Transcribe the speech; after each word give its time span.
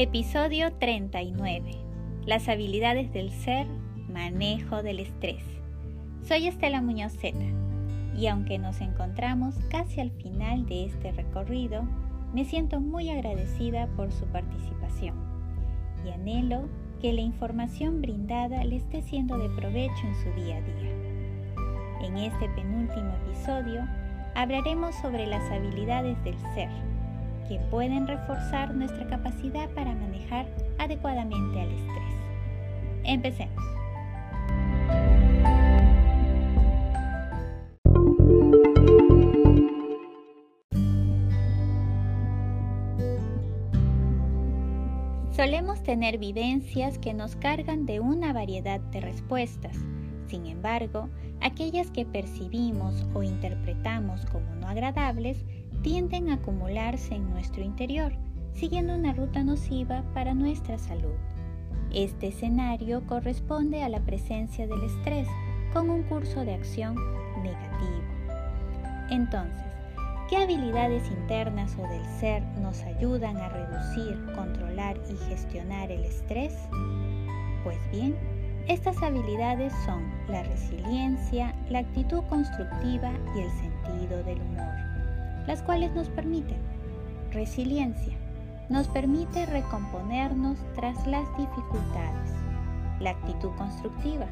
Episodio 0.00 0.72
39. 0.74 1.72
Las 2.24 2.48
habilidades 2.48 3.12
del 3.12 3.32
ser, 3.32 3.66
manejo 4.08 4.84
del 4.84 5.00
estrés. 5.00 5.42
Soy 6.22 6.46
Estela 6.46 6.80
Muñoz 6.80 7.14
Zeta 7.18 7.44
y 8.16 8.28
aunque 8.28 8.58
nos 8.58 8.80
encontramos 8.80 9.56
casi 9.70 10.00
al 10.00 10.12
final 10.12 10.66
de 10.66 10.84
este 10.84 11.10
recorrido, 11.10 11.82
me 12.32 12.44
siento 12.44 12.78
muy 12.78 13.10
agradecida 13.10 13.88
por 13.96 14.12
su 14.12 14.24
participación 14.26 15.16
y 16.06 16.10
anhelo 16.10 16.68
que 17.00 17.12
la 17.12 17.22
información 17.22 18.00
brindada 18.00 18.62
le 18.62 18.76
esté 18.76 19.02
siendo 19.02 19.36
de 19.36 19.50
provecho 19.50 20.06
en 20.06 20.14
su 20.14 20.32
día 20.40 20.58
a 20.58 20.60
día. 20.60 22.06
En 22.06 22.18
este 22.18 22.48
penúltimo 22.50 23.10
episodio 23.26 23.84
hablaremos 24.36 24.94
sobre 25.02 25.26
las 25.26 25.42
habilidades 25.50 26.22
del 26.22 26.38
ser 26.54 26.68
que 27.48 27.58
pueden 27.70 28.06
reforzar 28.06 28.74
nuestra 28.74 29.06
capacidad 29.06 29.68
para 29.70 29.94
manejar 29.94 30.46
adecuadamente 30.78 31.60
al 31.60 31.70
estrés. 31.70 32.14
Empecemos. 33.04 33.64
Solemos 45.38 45.82
tener 45.84 46.18
vivencias 46.18 46.98
que 46.98 47.14
nos 47.14 47.36
cargan 47.36 47.86
de 47.86 48.00
una 48.00 48.32
variedad 48.32 48.80
de 48.80 49.00
respuestas. 49.00 49.76
Sin 50.26 50.46
embargo, 50.46 51.08
aquellas 51.40 51.90
que 51.92 52.04
percibimos 52.04 53.06
o 53.14 53.22
interpretamos 53.22 54.26
como 54.26 54.54
no 54.56 54.66
agradables 54.66 55.46
tienden 55.82 56.30
a 56.30 56.34
acumularse 56.34 57.14
en 57.14 57.30
nuestro 57.30 57.62
interior, 57.62 58.12
siguiendo 58.52 58.94
una 58.94 59.12
ruta 59.12 59.44
nociva 59.44 60.02
para 60.14 60.34
nuestra 60.34 60.78
salud. 60.78 61.14
Este 61.92 62.28
escenario 62.28 63.06
corresponde 63.06 63.82
a 63.82 63.88
la 63.88 64.00
presencia 64.00 64.66
del 64.66 64.82
estrés 64.82 65.28
con 65.72 65.88
un 65.88 66.02
curso 66.02 66.44
de 66.44 66.54
acción 66.54 66.96
negativo. 67.42 68.02
Entonces, 69.10 69.64
¿qué 70.28 70.36
habilidades 70.36 71.08
internas 71.10 71.76
o 71.78 71.88
del 71.88 72.04
ser 72.18 72.42
nos 72.60 72.82
ayudan 72.82 73.36
a 73.36 73.48
reducir, 73.48 74.18
controlar 74.34 74.98
y 75.08 75.16
gestionar 75.28 75.90
el 75.90 76.04
estrés? 76.04 76.54
Pues 77.64 77.78
bien, 77.90 78.16
estas 78.66 79.02
habilidades 79.02 79.72
son 79.86 80.02
la 80.28 80.42
resiliencia, 80.42 81.54
la 81.70 81.78
actitud 81.78 82.22
constructiva 82.24 83.12
y 83.34 83.40
el 83.40 83.50
sentido 83.52 84.22
del 84.24 84.40
humor 84.42 84.87
las 85.48 85.62
cuales 85.62 85.90
nos 85.94 86.10
permiten 86.10 86.58
resiliencia, 87.32 88.14
nos 88.68 88.86
permite 88.86 89.46
recomponernos 89.46 90.58
tras 90.74 91.06
las 91.06 91.26
dificultades. 91.38 92.34
La 93.00 93.10
actitud 93.12 93.48
constructiva 93.56 94.26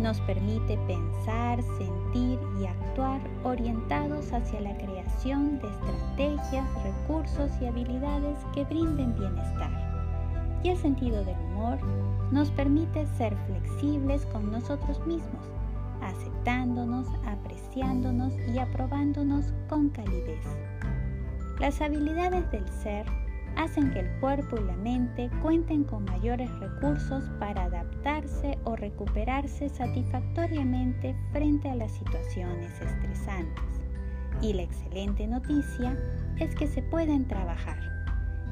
nos 0.00 0.20
permite 0.22 0.76
pensar, 0.88 1.62
sentir 1.78 2.40
y 2.60 2.66
actuar 2.66 3.20
orientados 3.44 4.32
hacia 4.32 4.60
la 4.60 4.76
creación 4.78 5.60
de 5.60 5.68
estrategias, 5.68 6.66
recursos 6.82 7.52
y 7.60 7.66
habilidades 7.66 8.36
que 8.52 8.64
brinden 8.64 9.16
bienestar. 9.16 9.70
Y 10.64 10.70
el 10.70 10.76
sentido 10.76 11.24
del 11.24 11.38
humor 11.38 11.78
nos 12.32 12.50
permite 12.50 13.06
ser 13.16 13.36
flexibles 13.46 14.26
con 14.26 14.50
nosotros 14.50 14.98
mismos 15.06 15.52
aceptándonos, 16.02 17.08
apreciándonos 17.26 18.32
y 18.54 18.58
aprobándonos 18.58 19.52
con 19.68 19.90
calidez. 19.90 20.44
Las 21.60 21.80
habilidades 21.80 22.50
del 22.50 22.68
ser 22.68 23.06
hacen 23.56 23.90
que 23.90 24.00
el 24.00 24.10
cuerpo 24.20 24.56
y 24.56 24.64
la 24.64 24.76
mente 24.76 25.28
cuenten 25.42 25.82
con 25.84 26.04
mayores 26.04 26.50
recursos 26.60 27.24
para 27.40 27.64
adaptarse 27.64 28.56
o 28.64 28.76
recuperarse 28.76 29.68
satisfactoriamente 29.68 31.16
frente 31.32 31.68
a 31.68 31.74
las 31.74 31.90
situaciones 31.92 32.80
estresantes. 32.80 33.64
Y 34.40 34.52
la 34.52 34.62
excelente 34.62 35.26
noticia 35.26 35.98
es 36.38 36.54
que 36.54 36.68
se 36.68 36.82
pueden 36.82 37.26
trabajar. 37.26 37.97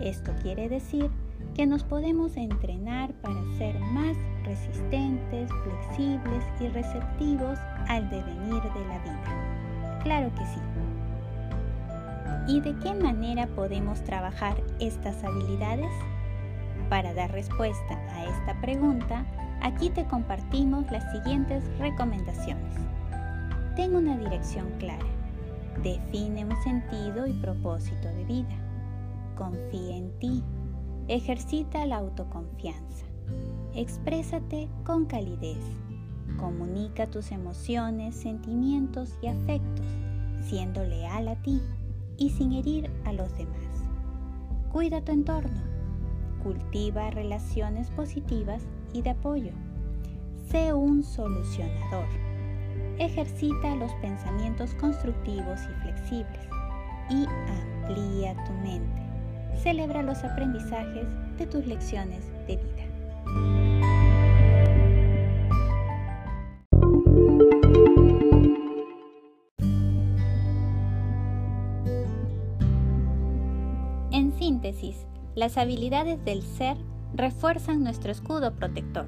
Esto 0.00 0.32
quiere 0.42 0.68
decir 0.68 1.10
que 1.54 1.66
nos 1.66 1.84
podemos 1.84 2.36
entrenar 2.36 3.12
para 3.14 3.40
ser 3.58 3.78
más 3.78 4.16
resistentes, 4.44 5.50
flexibles 5.64 6.44
y 6.60 6.68
receptivos 6.68 7.58
al 7.88 8.08
devenir 8.10 8.62
de 8.62 8.86
la 8.88 8.98
vida. 9.04 10.00
Claro 10.02 10.30
que 10.34 10.44
sí. 10.46 10.60
¿Y 12.48 12.60
de 12.60 12.74
qué 12.80 12.94
manera 12.94 13.46
podemos 13.48 14.02
trabajar 14.02 14.56
estas 14.80 15.22
habilidades? 15.22 15.92
Para 16.88 17.14
dar 17.14 17.30
respuesta 17.30 17.94
a 18.10 18.24
esta 18.24 18.60
pregunta, 18.60 19.24
aquí 19.62 19.90
te 19.90 20.04
compartimos 20.06 20.90
las 20.90 21.10
siguientes 21.12 21.64
recomendaciones. 21.78 22.74
Ten 23.76 23.94
una 23.94 24.16
dirección 24.18 24.70
clara. 24.78 25.06
Define 25.82 26.44
un 26.44 26.62
sentido 26.62 27.26
y 27.26 27.32
propósito 27.34 28.08
de 28.08 28.24
vida. 28.24 28.71
Confía 29.42 29.96
en 29.96 30.16
ti 30.20 30.44
Ejercita 31.08 31.84
la 31.84 31.96
autoconfianza. 31.96 33.06
Exprésate 33.74 34.68
con 34.84 35.06
calidez. 35.06 35.58
Comunica 36.38 37.10
tus 37.10 37.32
emociones, 37.32 38.14
sentimientos 38.14 39.18
y 39.20 39.26
afectos, 39.26 39.84
siendo 40.42 40.84
leal 40.84 41.26
a 41.26 41.34
ti 41.42 41.60
y 42.18 42.30
sin 42.30 42.52
herir 42.52 42.88
a 43.04 43.12
los 43.12 43.36
demás. 43.36 43.84
Cuida 44.70 45.04
tu 45.04 45.10
entorno. 45.10 45.60
Cultiva 46.44 47.10
relaciones 47.10 47.90
positivas 47.90 48.62
y 48.92 49.02
de 49.02 49.10
apoyo. 49.10 49.52
Sé 50.46 50.72
un 50.72 51.02
solucionador. 51.02 52.06
Ejercita 53.00 53.74
los 53.74 53.92
pensamientos 53.94 54.72
constructivos 54.74 55.58
y 55.64 55.82
flexibles 55.82 56.48
y 57.10 57.26
amplía 57.26 58.36
tu 58.44 58.52
mente 58.52 59.01
celebra 59.56 60.02
los 60.02 60.22
aprendizajes 60.24 61.06
de 61.38 61.46
tus 61.46 61.66
lecciones 61.66 62.30
de 62.46 62.56
vida. 62.56 62.82
En 74.12 74.32
síntesis, 74.38 75.06
las 75.34 75.56
habilidades 75.56 76.24
del 76.24 76.42
ser 76.42 76.76
refuerzan 77.14 77.82
nuestro 77.82 78.12
escudo 78.12 78.54
protector 78.54 79.06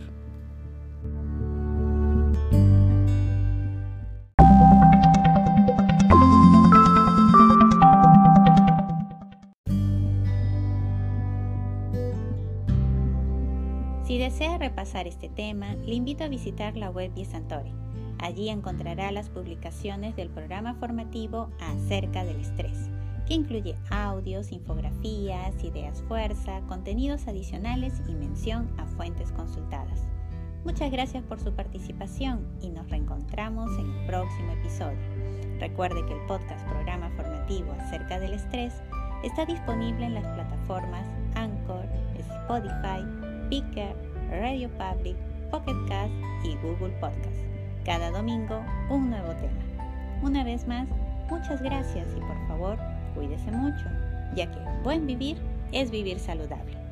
desea 14.25 14.57
repasar 14.57 15.07
este 15.07 15.29
tema, 15.29 15.75
le 15.75 15.97
invito 15.97 16.25
a 16.25 16.29
visitar 16.29 16.79
la 16.79 16.89
web 16.89 17.13
de 17.13 17.27
Santori. 17.27 17.75
Allí 18.19 18.49
encontrará 18.49 19.13
las 19.13 19.29
publicaciones 19.29 20.17
del 20.17 20.31
programa 20.31 20.73
formativo 20.77 21.51
acerca 21.61 22.25
del 22.25 22.41
estrés, 22.41 22.89
que 23.27 23.35
incluye 23.35 23.77
audios, 23.91 24.51
infografías, 24.51 25.63
ideas 25.63 26.03
fuerza, 26.09 26.63
contenidos 26.69 27.29
adicionales 27.29 28.01
y 28.09 28.15
mención 28.15 28.71
a 28.79 28.87
fuentes 28.87 29.31
consultadas. 29.33 30.07
Muchas 30.65 30.91
gracias 30.91 31.23
por 31.25 31.39
su 31.39 31.53
participación 31.53 32.47
y 32.63 32.71
nos 32.71 32.89
reencontramos 32.89 33.71
en 33.79 33.91
el 33.91 34.07
próximo 34.07 34.53
episodio. 34.53 34.99
Recuerde 35.61 36.03
que 36.07 36.15
el 36.15 36.27
podcast 36.27 36.67
Programa 36.67 37.11
Formativo 37.11 37.73
acerca 37.73 38.19
del 38.19 38.33
estrés 38.33 38.73
está 39.23 39.45
disponible 39.45 40.07
en 40.07 40.15
las 40.15 40.27
plataformas 40.29 41.07
Anchor, 41.35 41.85
Spotify, 42.19 43.05
Speaker, 43.45 44.14
Radio 44.31 44.69
Public, 44.71 45.17
Pocket 45.51 45.77
Cast 45.89 46.13
y 46.45 46.57
Google 46.57 46.95
Podcast. 47.01 47.37
Cada 47.85 48.11
domingo 48.11 48.63
un 48.91 49.11
nuevo 49.11 49.35
tema. 49.35 49.61
Una 50.23 50.45
vez 50.45 50.67
más, 50.67 50.89
muchas 51.31 51.63
gracias 51.63 52.09
y 52.17 52.21
por 52.21 52.49
favor, 52.49 52.79
cuídese 53.15 53.51
mucho, 53.51 53.85
ya 54.35 54.51
que 54.51 54.59
buen 54.83 55.07
vivir 55.07 55.37
es 55.73 55.91
vivir 55.91 56.19
saludable. 56.19 56.84